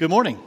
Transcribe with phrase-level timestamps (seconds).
[0.00, 0.38] Good morning.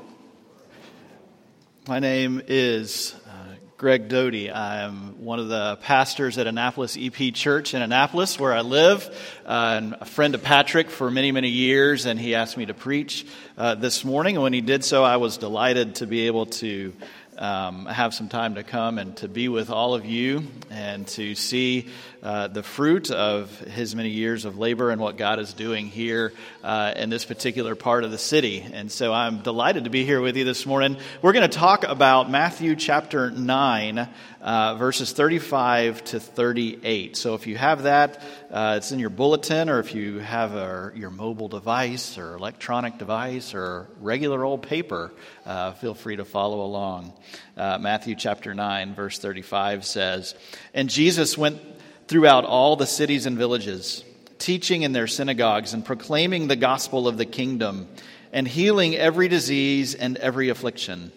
[1.88, 4.52] My name is uh, Greg Doty.
[4.52, 9.08] I'm one of the pastors at Annapolis EP Church in Annapolis, where I live,
[9.46, 12.74] uh, and a friend of Patrick for many, many years, and he asked me to
[12.74, 14.38] preach uh, this morning.
[14.38, 16.92] And when he did so, I was delighted to be able to
[17.38, 21.36] um, have some time to come and to be with all of you and to
[21.36, 21.88] see
[22.22, 26.32] uh, the fruit of his many years of labor and what God is doing here
[26.64, 28.62] uh, in this particular part of the city.
[28.62, 30.98] And so I'm delighted to be here with you this morning.
[31.22, 34.08] We're going to talk about Matthew chapter 9,
[34.44, 37.16] uh, verses 35 to 38.
[37.16, 40.92] So if you have that, uh, it's in your bulletin, or if you have a,
[40.96, 45.14] your mobile device or electronic device or regular old paper,
[45.46, 47.14] uh, feel free to follow along.
[47.56, 50.36] Uh, Matthew chapter 9, verse 35 says,
[50.74, 51.62] And Jesus went
[52.10, 54.04] throughout all the cities and villages,
[54.40, 57.88] teaching in their synagogues and proclaiming the gospel of the kingdom
[58.34, 61.14] and healing every disease and every affliction.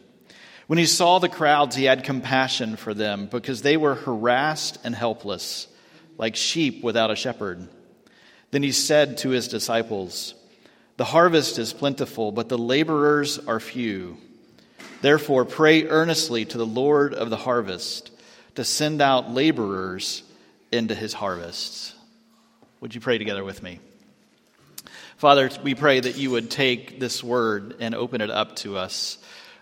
[0.67, 4.95] When he saw the crowds, he had compassion for them because they were harassed and
[4.95, 5.69] helpless,
[6.19, 7.69] like sheep without a shepherd.
[8.51, 10.35] Then he said to his disciples,
[10.97, 14.17] The harvest is plentiful, but the laborers are few.
[15.03, 18.11] Therefore, pray earnestly to the Lord of the harvest
[18.57, 20.23] to send out laborers
[20.73, 21.95] into his harvests.
[22.81, 23.79] Would you pray together with me?
[25.17, 29.19] Father, we pray that you would take this word and open it up to us.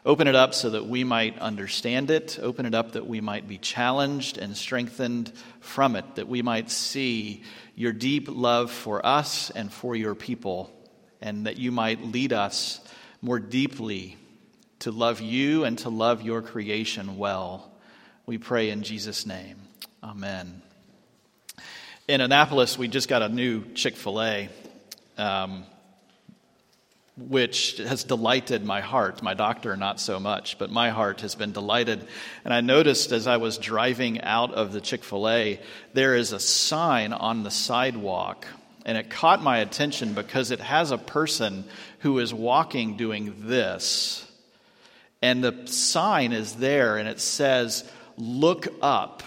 [0.06, 2.38] Open it up so that we might understand it.
[2.42, 6.70] Open it up that we might be challenged and strengthened from it, that we might
[6.70, 7.42] see
[7.74, 10.70] your deep love for us and for your people,
[11.22, 12.80] and that you might lead us
[13.22, 14.18] more deeply
[14.80, 17.72] to love you and to love your creation well.
[18.26, 19.56] We pray in Jesus' name.
[20.02, 20.60] Amen.
[22.08, 24.50] In Annapolis, we just got a new Chick fil A,
[25.16, 25.64] um,
[27.16, 29.22] which has delighted my heart.
[29.22, 32.06] My doctor, not so much, but my heart has been delighted.
[32.44, 35.60] And I noticed as I was driving out of the Chick fil A,
[35.92, 38.46] there is a sign on the sidewalk.
[38.84, 41.64] And it caught my attention because it has a person
[42.00, 44.26] who is walking doing this.
[45.22, 49.22] And the sign is there and it says, Look up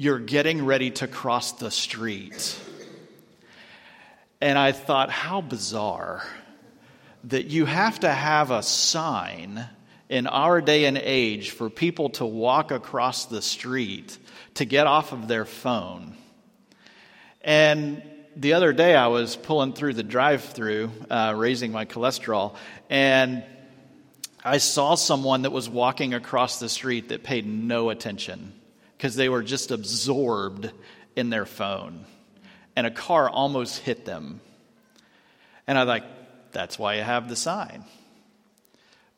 [0.00, 2.58] you're getting ready to cross the street.
[4.40, 6.24] And I thought, how bizarre
[7.24, 9.66] that you have to have a sign
[10.08, 14.16] in our day and age for people to walk across the street
[14.54, 16.16] to get off of their phone.
[17.42, 18.02] And
[18.36, 22.56] the other day I was pulling through the drive through, uh, raising my cholesterol,
[22.88, 23.44] and
[24.42, 28.54] I saw someone that was walking across the street that paid no attention
[28.96, 30.72] because they were just absorbed
[31.14, 32.04] in their phone.
[32.74, 34.40] And a car almost hit them.
[35.66, 36.04] And I like,
[36.52, 37.84] that's why I have the sign.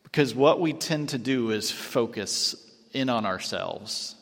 [0.03, 2.55] Because what we tend to do is focus
[2.93, 4.15] in on ourselves.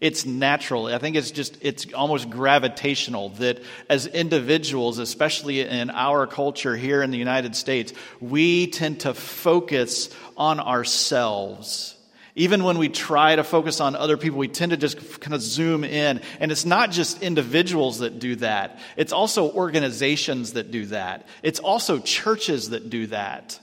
[0.00, 0.86] It's natural.
[0.86, 7.02] I think it's just, it's almost gravitational that as individuals, especially in our culture here
[7.02, 11.93] in the United States, we tend to focus on ourselves
[12.36, 15.40] even when we try to focus on other people, we tend to just kind of
[15.40, 16.20] zoom in.
[16.40, 21.60] And it's not just individuals that do that, it's also organizations that do that, it's
[21.60, 23.60] also churches that do that.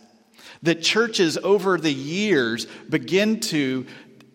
[0.63, 3.87] That churches over the years begin to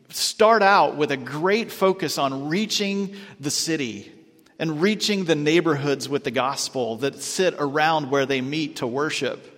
[0.08, 4.12] start out with a great focus on reaching the city
[4.58, 9.55] and reaching the neighborhoods with the gospel that sit around where they meet to worship.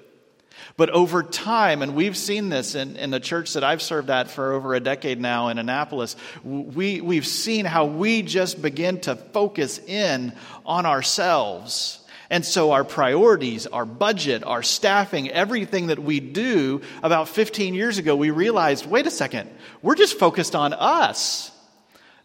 [0.78, 4.30] But over time, and we've seen this in, in the church that I've served at
[4.30, 9.16] for over a decade now in Annapolis, we, we've seen how we just begin to
[9.16, 10.32] focus in
[10.64, 11.98] on ourselves.
[12.30, 17.98] And so our priorities, our budget, our staffing, everything that we do, about 15 years
[17.98, 19.50] ago, we realized wait a second,
[19.82, 21.50] we're just focused on us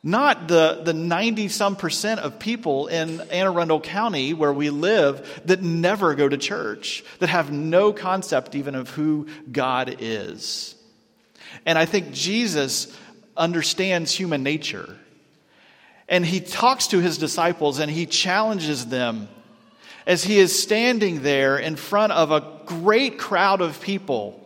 [0.03, 5.41] not the, the 90 some percent of people in Anne Arundel County where we live
[5.45, 10.75] that never go to church, that have no concept even of who God is.
[11.65, 12.95] And I think Jesus
[13.37, 14.97] understands human nature.
[16.09, 19.29] And he talks to his disciples and he challenges them
[20.05, 24.39] as he is standing there in front of a great crowd of people.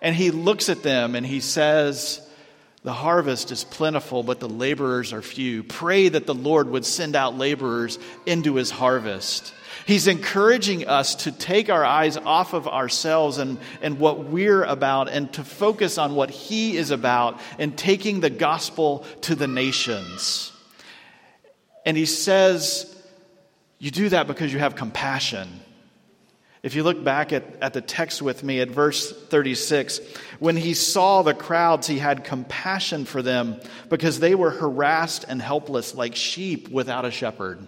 [0.00, 2.25] And he looks at them and he says,
[2.86, 5.64] the harvest is plentiful, but the laborers are few.
[5.64, 9.52] Pray that the Lord would send out laborers into his harvest.
[9.86, 15.08] He's encouraging us to take our eyes off of ourselves and, and what we're about
[15.08, 20.52] and to focus on what he is about and taking the gospel to the nations.
[21.84, 22.96] And he says,
[23.80, 25.48] You do that because you have compassion.
[26.66, 30.00] If you look back at, at the text with me at verse 36,
[30.40, 35.40] when he saw the crowds, he had compassion for them because they were harassed and
[35.40, 37.64] helpless like sheep without a shepherd.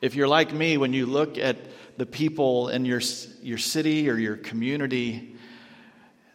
[0.00, 1.56] If you're like me, when you look at
[1.96, 3.00] the people in your,
[3.40, 5.36] your city or your community,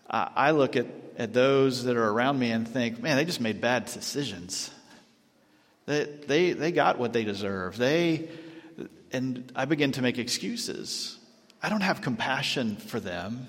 [0.10, 0.88] uh, I look at,
[1.18, 4.71] at those that are around me and think, man, they just made bad decisions.
[5.86, 7.75] They, they, they got what they deserve.
[7.75, 8.30] They,
[9.11, 11.17] and I begin to make excuses.
[11.61, 13.47] I don't have compassion for them.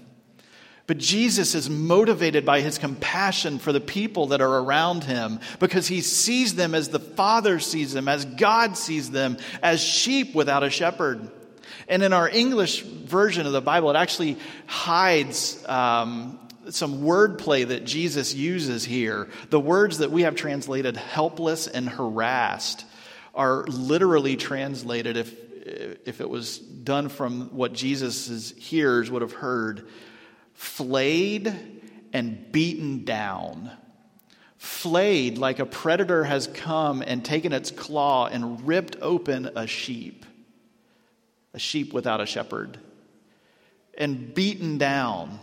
[0.86, 5.86] But Jesus is motivated by his compassion for the people that are around him because
[5.86, 10.64] he sees them as the Father sees them, as God sees them, as sheep without
[10.64, 11.30] a shepherd.
[11.86, 14.36] And in our English version of the Bible, it actually
[14.66, 16.40] hides um,
[16.70, 19.28] some wordplay that Jesus uses here.
[19.50, 22.84] The words that we have translated helpless and harassed
[23.32, 29.88] are literally translated if if it was done from what Jesus' hearers would have heard,
[30.54, 31.54] flayed
[32.12, 33.70] and beaten down.
[34.58, 40.26] Flayed like a predator has come and taken its claw and ripped open a sheep,
[41.54, 42.78] a sheep without a shepherd,
[43.96, 45.38] and beaten down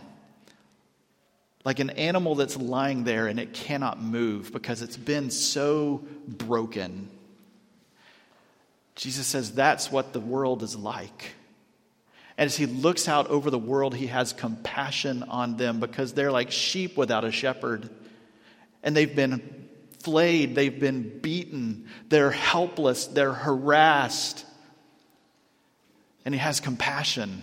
[1.64, 7.10] like an animal that's lying there and it cannot move because it's been so broken
[8.98, 11.32] Jesus says that's what the world is like.
[12.36, 16.32] And as he looks out over the world, he has compassion on them because they're
[16.32, 17.88] like sheep without a shepherd.
[18.82, 19.68] And they've been
[20.00, 24.44] flayed, they've been beaten, they're helpless, they're harassed.
[26.24, 27.42] And he has compassion.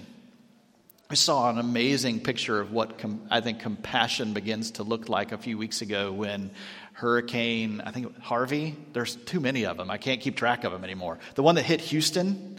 [1.10, 5.32] I saw an amazing picture of what com- I think compassion begins to look like
[5.32, 6.52] a few weeks ago when
[6.96, 9.92] Hurricane, I think Harvey, there's too many of them.
[9.92, 11.20] I can't keep track of them anymore.
[11.36, 12.58] The one that hit Houston,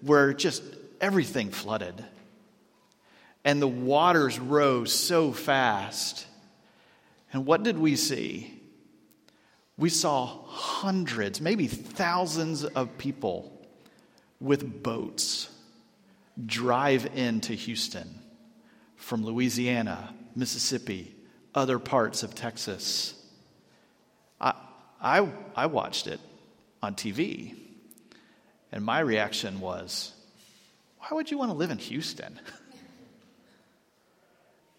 [0.00, 0.62] where just
[0.98, 2.02] everything flooded.
[3.44, 6.26] And the waters rose so fast.
[7.34, 8.58] And what did we see?
[9.76, 13.66] We saw hundreds, maybe thousands of people
[14.40, 15.50] with boats
[16.46, 18.22] drive into Houston
[18.96, 21.14] from Louisiana, Mississippi,
[21.54, 23.14] other parts of Texas.
[24.40, 24.54] I,
[25.00, 26.20] I, I watched it
[26.82, 27.54] on TV,
[28.70, 30.12] and my reaction was,
[30.98, 32.38] why would you want to live in Houston?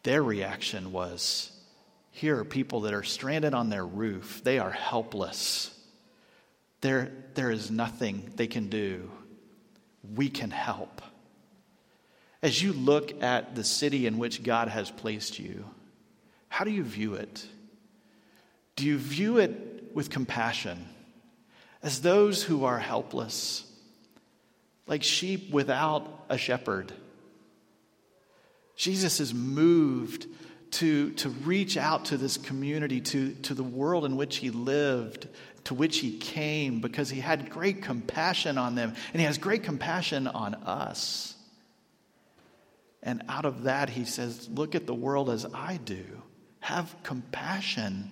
[0.03, 1.51] Their reaction was,
[2.11, 4.41] here are people that are stranded on their roof.
[4.43, 5.69] They are helpless.
[6.81, 9.09] There, there is nothing they can do.
[10.15, 11.01] We can help.
[12.43, 15.63] As you look at the city in which God has placed you,
[16.53, 17.47] how do you view it?
[18.75, 20.87] Do you view it with compassion
[21.81, 23.65] as those who are helpless,
[24.85, 26.93] like sheep without a shepherd?
[28.75, 30.27] Jesus is moved
[30.73, 35.27] to, to reach out to this community, to, to the world in which he lived,
[35.63, 39.63] to which he came, because he had great compassion on them, and he has great
[39.63, 41.33] compassion on us.
[43.01, 46.05] And out of that, he says, Look at the world as I do.
[46.63, 48.09] Have compassion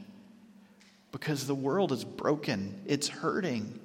[1.14, 3.80] because the world is broken, it's hurting,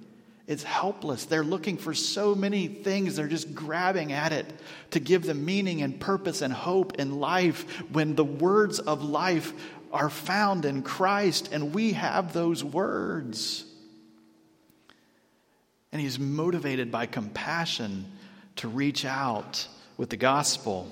[0.49, 1.25] it's helpless.
[1.25, 4.53] They're looking for so many things, they're just grabbing at it
[4.91, 9.53] to give them meaning and purpose and hope in life when the words of life
[9.93, 13.65] are found in Christ and we have those words.
[15.93, 18.07] And he's motivated by compassion
[18.57, 20.91] to reach out with the gospel.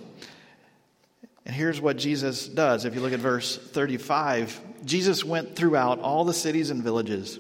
[1.47, 2.85] And here's what Jesus does.
[2.85, 7.39] If you look at verse 35, Jesus went throughout all the cities and villages,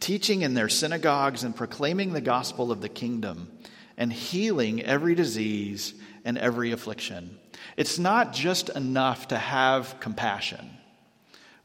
[0.00, 3.50] teaching in their synagogues and proclaiming the gospel of the kingdom
[3.96, 5.94] and healing every disease
[6.24, 7.38] and every affliction.
[7.76, 10.70] It's not just enough to have compassion.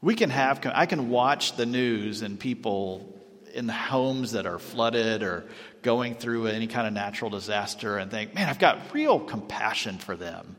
[0.00, 3.14] We can have, I can watch the news and people
[3.54, 5.46] in homes that are flooded or
[5.82, 10.16] going through any kind of natural disaster and think, man, I've got real compassion for
[10.16, 10.56] them.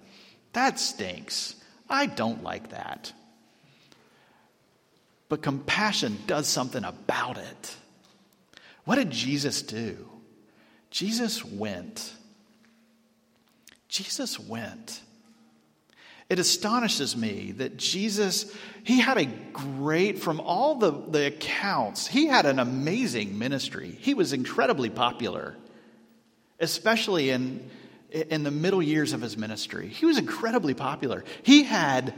[0.60, 1.56] That stinks.
[1.90, 3.14] I don't like that.
[5.30, 7.76] But compassion does something about it.
[8.84, 10.06] What did Jesus do?
[10.92, 12.12] Jesus went.
[13.88, 15.00] Jesus went.
[16.30, 22.28] It astonishes me that Jesus, he had a great, from all the, the accounts, he
[22.28, 23.98] had an amazing ministry.
[24.02, 25.56] He was incredibly popular,
[26.60, 27.70] especially in,
[28.12, 29.88] in the middle years of his ministry.
[29.88, 31.24] He was incredibly popular.
[31.44, 32.14] He had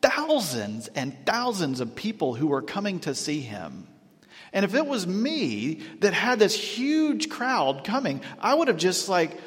[0.00, 3.86] thousands and thousands of people who were coming to see him.
[4.52, 9.08] And if it was me that had this huge crowd coming, I would have just
[9.08, 9.38] like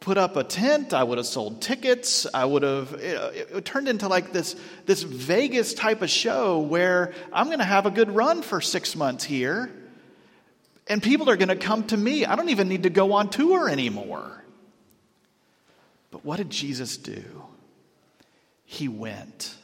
[0.00, 0.94] put up a tent.
[0.94, 2.26] I would have sold tickets.
[2.32, 7.46] I would have, it, turned into like this, this Vegas type of show where I'm
[7.46, 9.70] going to have a good run for six months here.
[10.88, 12.24] And people are going to come to me.
[12.24, 14.39] I don't even need to go on tour anymore.
[16.10, 17.24] But what did Jesus do?
[18.64, 19.54] He went.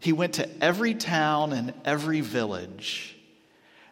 [0.00, 3.16] He went to every town and every village.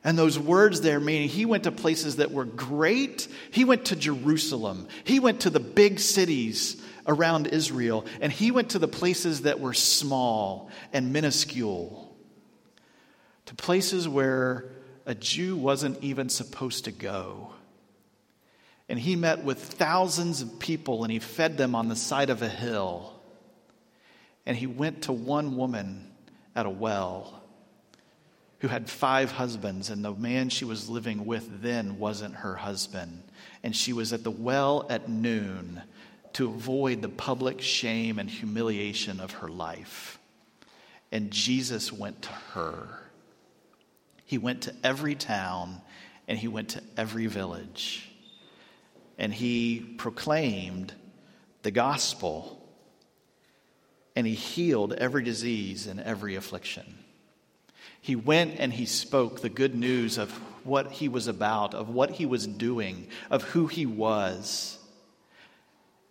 [0.05, 3.27] And those words there meaning he went to places that were great.
[3.51, 4.87] He went to Jerusalem.
[5.03, 8.07] He went to the big cities around Israel.
[8.21, 12.17] And he went to the places that were small and minuscule.
[13.47, 14.71] To places where
[15.07, 17.53] a Jew wasn't even supposed to go.
[18.89, 22.43] And he met with thousands of people and he fed them on the side of
[22.43, 23.13] a hill.
[24.45, 26.13] And he went to one woman
[26.55, 27.43] at a well
[28.61, 33.23] who had five husbands, and the man she was living with then wasn't her husband.
[33.63, 35.83] And she was at the well at noon
[36.35, 40.19] to avoid the public shame and humiliation of her life.
[41.13, 42.89] And Jesus went to her.
[44.25, 45.81] He went to every town
[46.27, 48.11] and he went to every village.
[49.19, 50.93] And he proclaimed
[51.63, 52.63] the gospel
[54.15, 56.99] and he healed every disease and every affliction.
[58.01, 60.31] He went and he spoke the good news of
[60.65, 64.79] what he was about, of what he was doing, of who he was.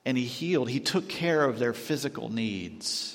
[0.06, 3.15] And he healed, he took care of their physical needs.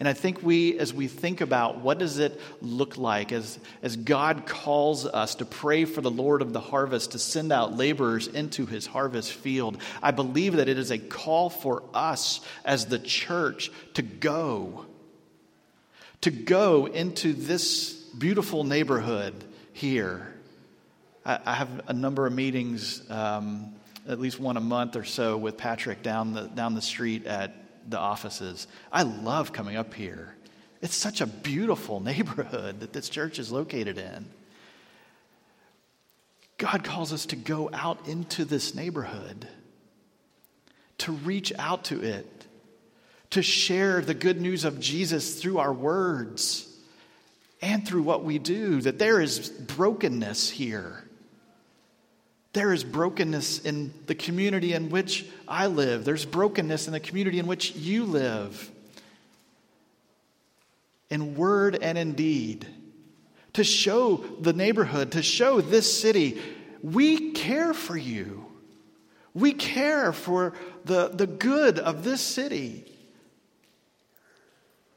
[0.00, 3.96] And I think we, as we think about what does it look like as, as
[3.96, 8.26] God calls us to pray for the Lord of the harvest to send out laborers
[8.26, 12.98] into his harvest field, I believe that it is a call for us as the
[12.98, 14.86] church to go.
[16.22, 19.34] To go into this beautiful neighborhood
[19.72, 20.34] here.
[21.24, 23.74] I, I have a number of meetings, um,
[24.08, 27.54] at least one a month or so, with Patrick down the, down the street at
[27.88, 28.66] the offices.
[28.90, 30.34] I love coming up here.
[30.80, 34.26] It's such a beautiful neighborhood that this church is located in.
[36.58, 39.48] God calls us to go out into this neighborhood,
[40.98, 42.46] to reach out to it,
[43.30, 46.68] to share the good news of Jesus through our words
[47.60, 51.04] and through what we do, that there is brokenness here
[52.52, 56.04] there is brokenness in the community in which I live.
[56.04, 58.70] There's brokenness in the community in which you live.
[61.08, 62.66] In word and in deed.
[63.54, 66.40] To show the neighborhood, to show this city,
[66.82, 68.46] we care for you.
[69.34, 70.52] We care for
[70.84, 72.84] the, the good of this city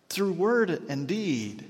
[0.10, 1.66] through word and deed.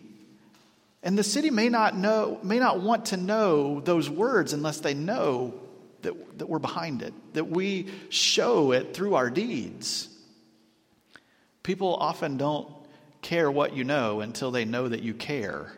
[1.03, 4.95] And the city may not know, may not want to know those words unless they
[4.95, 5.59] know
[6.05, 10.09] that, that we're behind it, that we show it through our deeds.
[11.61, 12.67] People often don't
[13.21, 15.73] care what you know until they know that you care.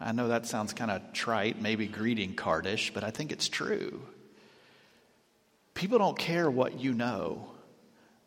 [0.00, 4.00] I know that sounds kind of trite, maybe greeting cardish, but I think it's true.
[5.74, 7.50] People don't care what you know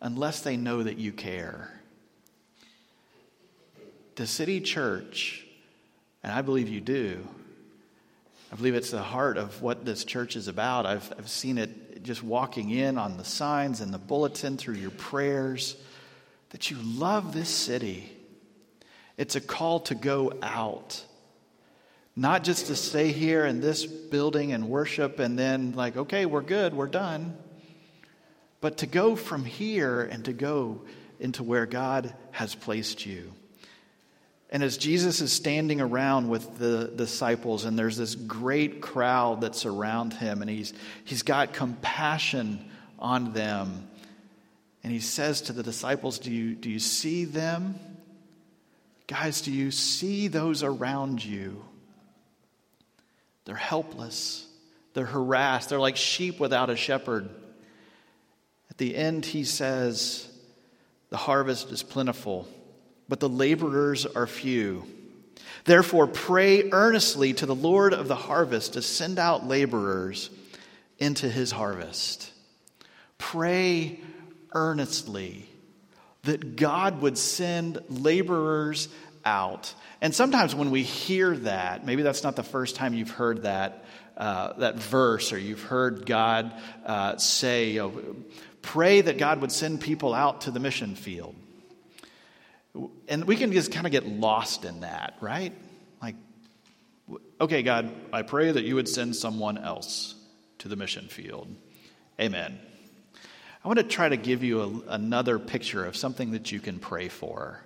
[0.01, 1.71] unless they know that you care.
[4.15, 5.45] The city church,
[6.23, 7.25] and I believe you do,
[8.51, 10.85] I believe it's the heart of what this church is about.
[10.85, 14.91] I've, I've seen it just walking in on the signs and the bulletin through your
[14.91, 15.77] prayers
[16.49, 18.11] that you love this city.
[19.17, 21.01] It's a call to go out,
[22.15, 26.41] not just to stay here in this building and worship and then, like, okay, we're
[26.41, 27.37] good, we're done,
[28.59, 30.81] but to go from here and to go
[31.21, 33.31] into where God has placed you.
[34.51, 39.65] And as Jesus is standing around with the disciples, and there's this great crowd that's
[39.65, 40.73] around him, and he's,
[41.05, 43.87] he's got compassion on them.
[44.83, 47.75] And he says to the disciples, Do you, do you see them?
[49.07, 51.63] Guys, do you see those around you?
[53.45, 54.45] They're helpless,
[54.93, 57.29] they're harassed, they're like sheep without a shepherd.
[58.69, 60.27] At the end, he says,
[61.09, 62.47] The harvest is plentiful
[63.11, 64.85] but the laborers are few.
[65.65, 70.29] Therefore, pray earnestly to the Lord of the harvest to send out laborers
[70.97, 72.31] into his harvest.
[73.17, 73.99] Pray
[74.53, 75.45] earnestly
[76.23, 78.87] that God would send laborers
[79.25, 79.73] out.
[79.99, 83.83] And sometimes when we hear that, maybe that's not the first time you've heard that,
[84.15, 86.53] uh, that verse or you've heard God
[86.85, 88.15] uh, say, you know,
[88.61, 91.35] pray that God would send people out to the mission field.
[93.07, 95.53] And we can just kind of get lost in that, right?
[96.01, 96.15] Like,
[97.39, 100.15] okay, God, I pray that you would send someone else
[100.59, 101.53] to the mission field.
[102.19, 102.59] Amen.
[103.63, 106.79] I want to try to give you a, another picture of something that you can
[106.79, 107.63] pray for,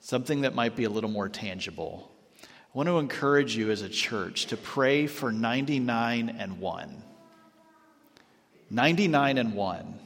[0.00, 2.10] something that might be a little more tangible.
[2.42, 7.02] I want to encourage you as a church to pray for 99 and 1.
[8.70, 10.00] 99 and 1.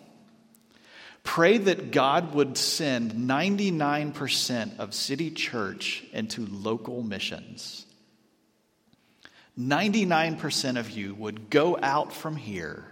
[1.23, 7.87] Pray that God would send 99% of City Church into local missions.
[9.59, 12.85] 99% of you would go out from here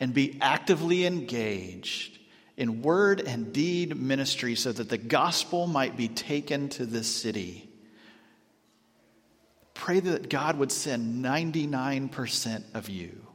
[0.00, 2.18] and be actively engaged
[2.56, 7.68] in word and deed ministry so that the gospel might be taken to this city.
[9.74, 13.26] Pray that God would send 99% of you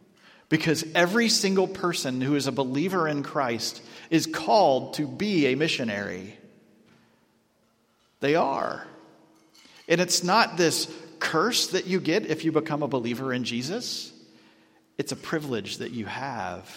[0.50, 5.56] because every single person who is a believer in Christ is called to be a
[5.56, 6.36] missionary.
[8.20, 8.86] They are.
[9.88, 14.12] And it's not this curse that you get if you become a believer in Jesus,
[14.98, 16.70] it's a privilege that you have.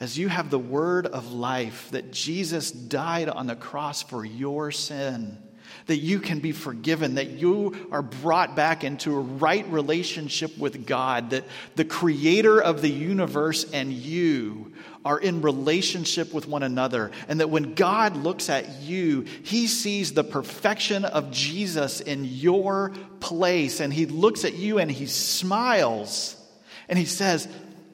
[0.00, 4.72] As you have the word of life that Jesus died on the cross for your
[4.72, 5.38] sin
[5.86, 10.86] that you can be forgiven, that you are brought back into a right relationship with
[10.86, 11.44] God, that
[11.76, 14.72] the creator of the universe and you
[15.04, 20.14] are in relationship with one another, and that when God looks at you, he sees
[20.14, 26.40] the perfection of Jesus in your place, and he looks at you and he smiles
[26.88, 27.48] and he says,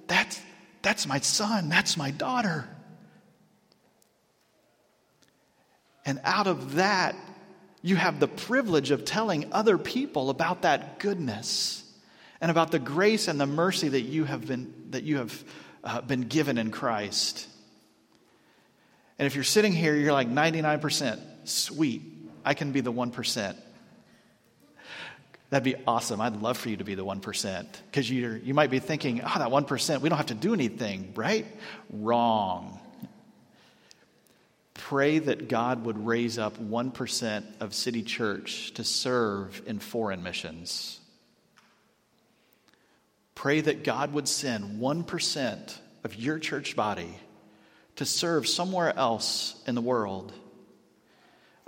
[0.07, 0.41] That's,
[0.83, 2.69] that's my son, that's my daughter.
[6.05, 7.15] And out of that,
[7.83, 11.83] you have the privilege of telling other people about that goodness
[12.41, 15.45] and about the grace and the mercy that you have been, that you have,
[15.83, 17.47] uh, been given in Christ.
[19.19, 22.03] And if you're sitting here, you're like 99%, sweet,
[22.45, 23.57] I can be the 1%.
[25.51, 26.21] That'd be awesome.
[26.21, 27.67] I'd love for you to be the 1%.
[27.87, 31.13] Because you you might be thinking, oh, that 1%, we don't have to do anything,
[31.17, 31.45] right?
[31.91, 32.79] Wrong
[34.91, 40.99] pray that God would raise up 1% of City Church to serve in foreign missions.
[43.37, 47.15] Pray that God would send 1% of your church body
[47.95, 50.33] to serve somewhere else in the world.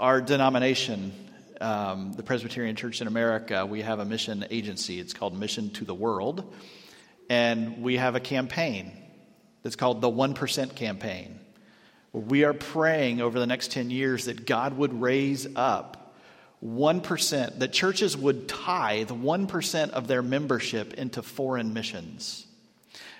[0.01, 1.13] Our denomination,
[1.61, 4.99] um, the Presbyterian Church in America, we have a mission agency.
[4.99, 6.53] It's called Mission to the World.
[7.31, 8.91] And we have a campaign
[9.63, 11.39] that's called the 1% Campaign.
[12.13, 16.15] We are praying over the next 10 years that God would raise up
[16.63, 22.47] 1%, that churches would tithe 1% of their membership into foreign missions.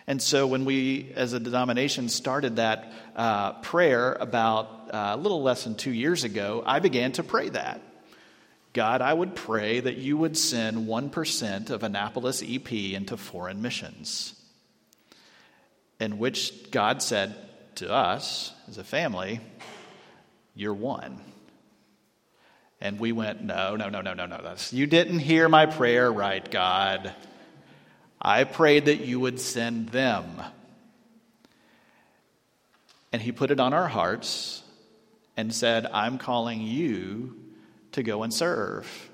[0.07, 5.43] And so, when we as a denomination started that uh, prayer about uh, a little
[5.43, 7.81] less than two years ago, I began to pray that.
[8.73, 14.35] God, I would pray that you would send 1% of Annapolis EP into foreign missions.
[16.01, 17.37] In which God said,
[17.77, 19.41] to us as a family,
[20.55, 21.21] you're one.
[22.81, 24.41] And we went, no, no, no, no, no, no.
[24.43, 27.13] That's, you didn't hear my prayer right, God.
[28.21, 30.43] I prayed that you would send them.
[33.13, 34.63] And he put it on our hearts
[35.37, 37.37] and said, I'm calling you
[37.93, 39.11] to go and serve.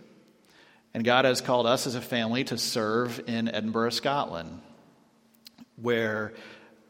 [0.95, 4.61] And God has called us as a family to serve in Edinburgh, Scotland,
[5.77, 6.33] where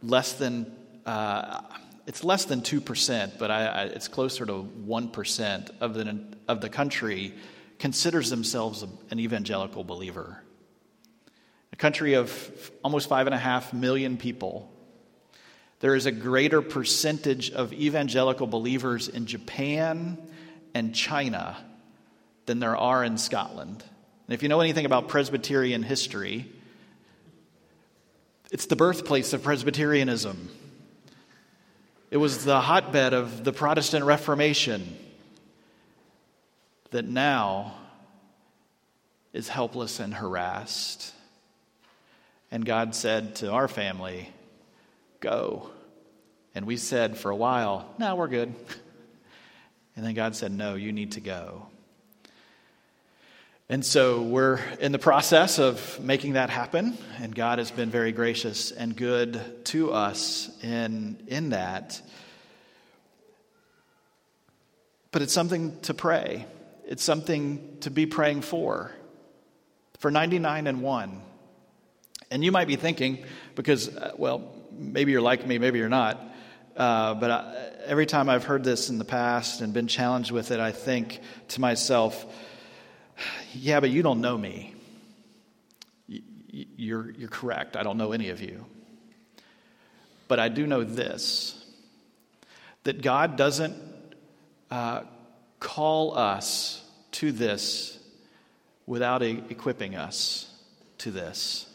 [0.03, 0.75] less than
[1.07, 1.61] uh,
[2.07, 6.69] it's less than 2%, but I, I, it's closer to 1% of the, of the
[6.69, 7.35] country
[7.79, 10.43] considers themselves an evangelical believer.
[11.73, 14.73] A country of almost five and a half million people.
[15.81, 20.19] There is a greater percentage of evangelical believers in Japan
[20.75, 21.57] and China
[22.47, 23.85] than there are in Scotland.
[24.27, 26.51] And if you know anything about Presbyterian history,
[28.51, 30.49] it's the birthplace of Presbyterianism.
[32.11, 34.97] It was the hotbed of the Protestant Reformation
[36.91, 37.75] that now
[39.35, 41.13] is helpless and harassed.
[42.51, 44.31] And God said to our family,
[45.21, 45.71] Go.
[46.55, 48.55] And we said for a while, No, we're good.
[49.97, 51.67] And then God said, No, you need to go.
[53.71, 58.13] And so we're in the process of making that happen, and God has been very
[58.13, 62.01] gracious and good to us in, in that.
[65.11, 66.47] But it's something to pray,
[66.87, 68.91] it's something to be praying for.
[69.99, 71.23] For 99 and 1.
[72.31, 73.23] And you might be thinking,
[73.55, 76.19] because, uh, well, maybe you're like me, maybe you're not,
[76.75, 80.53] uh, but I, every time I've heard this in the past and been challenged with
[80.53, 82.25] it, I think to myself,
[83.55, 84.75] yeah, but you don't know me.
[86.51, 87.77] You're, you're correct.
[87.77, 88.65] I don't know any of you.
[90.29, 91.55] But I do know this
[92.85, 93.75] that God doesn't
[94.71, 95.03] uh,
[95.61, 96.83] call us
[97.13, 97.99] to this
[98.87, 100.51] without equipping us
[100.99, 101.67] to this.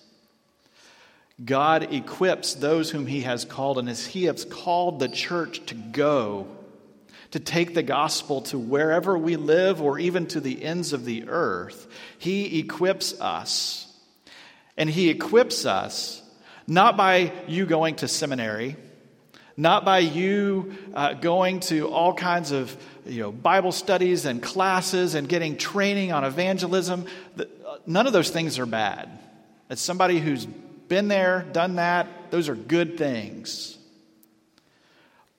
[1.43, 5.75] God equips those whom He has called, and as He has called the church to
[5.75, 6.47] go,
[7.33, 11.27] to take the gospel to wherever we live or even to the ends of the
[11.27, 11.87] earth,
[12.19, 13.91] He equips us.
[14.77, 16.21] And He equips us
[16.67, 18.75] not by you going to seminary,
[19.57, 25.15] not by you uh, going to all kinds of you know, Bible studies and classes
[25.15, 27.07] and getting training on evangelism.
[27.87, 29.09] None of those things are bad.
[29.71, 33.79] As somebody who's been there, done that, those are good things.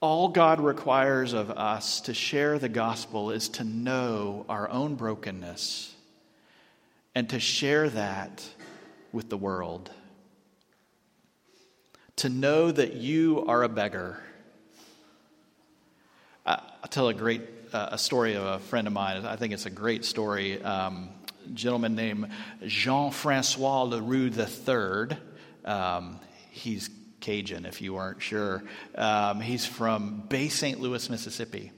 [0.05, 5.95] All God requires of us to share the gospel is to know our own brokenness
[7.15, 8.47] and to share that
[9.13, 9.91] with the world.
[12.17, 14.21] To know that you are a beggar.
[16.45, 17.41] I'll tell a great
[17.73, 19.25] uh, a story of a friend of mine.
[19.25, 20.63] I think it's a great story.
[20.63, 21.09] Um,
[21.47, 22.29] a gentleman named
[22.67, 25.17] Jean Francois Leroux III.
[25.65, 26.91] Um, he's
[27.25, 28.63] Cajun, if you weren't sure.
[28.97, 30.79] Um, he's from Bay St.
[30.79, 31.73] Louis, Mississippi.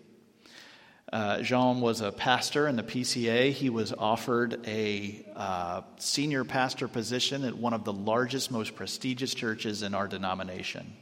[1.12, 3.52] Uh, Jean was a pastor in the PCA.
[3.52, 9.34] He was offered a uh, senior pastor position at one of the largest, most prestigious
[9.34, 10.94] churches in our denomination.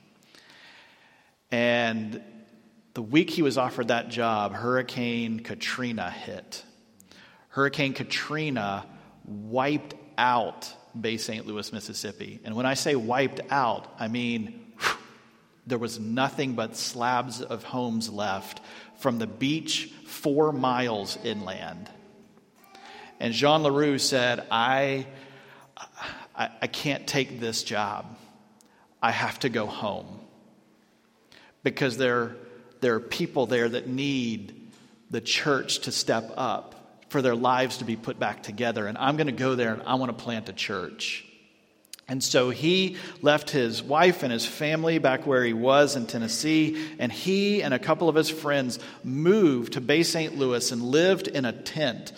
[1.51, 2.23] And
[2.93, 6.63] the week he was offered that job, Hurricane Katrina hit.
[7.49, 8.85] Hurricane Katrina
[9.25, 11.47] wiped out Bay St.
[11.47, 12.41] Louis, Mississippi.
[12.45, 14.97] And when I say wiped out, I mean whew,
[15.67, 18.61] there was nothing but slabs of homes left
[18.97, 21.91] from the beach four miles inland.
[23.21, 25.07] And Jean LaRue said, I,
[26.35, 28.07] I, I can't take this job.
[29.03, 30.21] I have to go home.
[31.63, 32.37] Because there,
[32.81, 34.71] there are people there that need
[35.11, 36.74] the church to step up
[37.15, 38.89] for their lives to be put back together.
[38.89, 41.25] And I'm going to go there and I want to plant a church.
[42.09, 46.77] And so he left his wife and his family back where he was in Tennessee,
[46.99, 50.37] and he and a couple of his friends moved to Bay St.
[50.37, 52.13] Louis and lived in a tent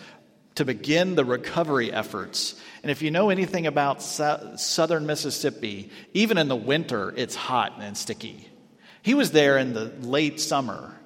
[0.55, 2.59] to begin the recovery efforts.
[2.83, 7.99] And if you know anything about southern Mississippi, even in the winter, it's hot and
[7.99, 8.49] sticky.
[9.03, 10.99] He was there in the late summer.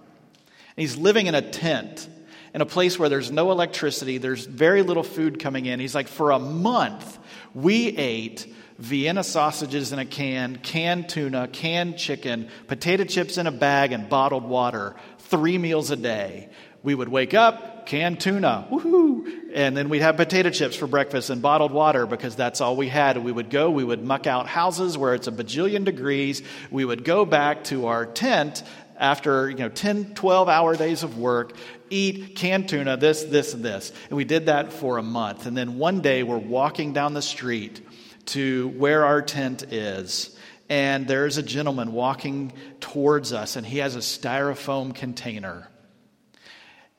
[0.76, 2.08] And he's living in a tent
[2.54, 5.80] in a place where there's no electricity, there's very little food coming in.
[5.80, 7.18] He's like, for a month,
[7.54, 13.52] we ate Vienna sausages in a can, canned tuna, canned chicken, potato chips in a
[13.52, 16.48] bag, and bottled water, three meals a day.
[16.82, 21.28] We would wake up, canned tuna, woohoo, and then we'd have potato chips for breakfast
[21.28, 23.18] and bottled water because that's all we had.
[23.22, 26.42] We would go, we would muck out houses where it's a bajillion degrees.
[26.70, 28.62] We would go back to our tent
[29.00, 31.56] after you know 10 12 hour days of work
[31.90, 33.92] eat canned tuna, this, this, and this.
[34.08, 35.46] And we did that for a month.
[35.46, 37.84] And then one day we're walking down the street
[38.26, 40.36] to where our tent is.
[40.68, 45.68] And there's a gentleman walking towards us, and he has a styrofoam container.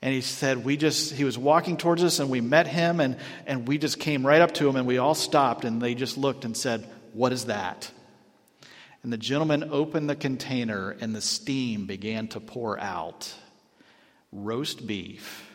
[0.02, 3.16] And he said, We just, he was walking towards us, and we met him, and,
[3.48, 6.18] and we just came right up to him, and we all stopped, and they just
[6.18, 7.90] looked and said, What is that?
[9.04, 13.34] And the gentleman opened the container, and the steam began to pour out
[14.32, 15.52] roast beef,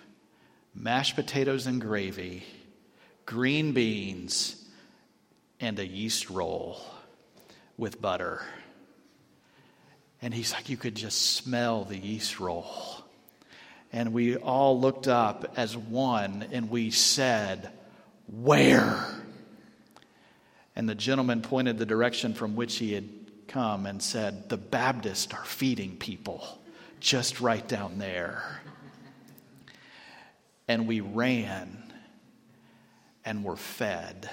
[0.74, 2.42] mashed potatoes and gravy,
[3.24, 4.64] green beans,
[5.60, 6.80] and a yeast roll
[7.76, 8.42] with butter.
[10.20, 12.66] And he's like, you could just smell the yeast roll.
[13.92, 17.70] And we all looked up as one and we said,
[18.26, 19.06] Where?
[20.74, 23.08] And the gentleman pointed the direction from which he had
[23.48, 26.46] come and said, The Baptists are feeding people
[27.00, 28.60] just right down there
[30.68, 31.92] and we ran
[33.24, 34.28] and were fed.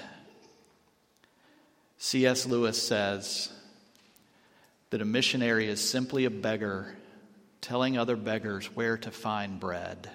[1.98, 2.46] C.S.
[2.46, 3.52] Lewis says
[4.90, 6.94] that a missionary is simply a beggar
[7.60, 10.10] telling other beggars where to find bread.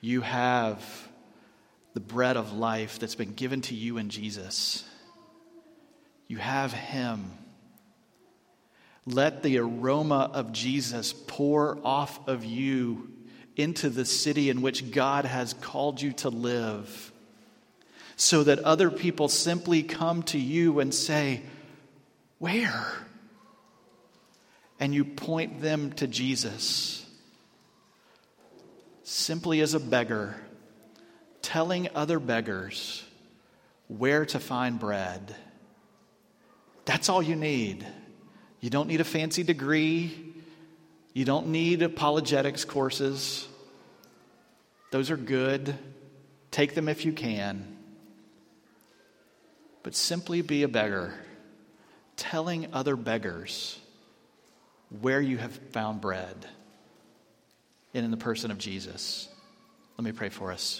[0.00, 1.08] You have
[1.94, 4.84] the bread of life that's been given to you in Jesus.
[6.28, 7.30] You have Him.
[9.06, 13.12] Let the aroma of Jesus pour off of you
[13.54, 17.12] into the city in which God has called you to live,
[18.16, 21.42] so that other people simply come to you and say,
[22.38, 22.86] Where?
[24.78, 27.02] And you point them to Jesus.
[29.04, 30.36] Simply as a beggar,
[31.40, 33.04] telling other beggars
[33.88, 35.34] where to find bread.
[36.86, 37.86] That's all you need.
[38.60, 40.34] You don't need a fancy degree.
[41.12, 43.46] You don't need apologetics courses.
[44.90, 45.76] Those are good.
[46.50, 47.76] Take them if you can.
[49.82, 51.14] But simply be a beggar,
[52.16, 53.78] telling other beggars
[55.00, 56.46] where you have found bread
[57.94, 59.28] and in the person of Jesus.
[59.96, 60.74] Let me pray for us.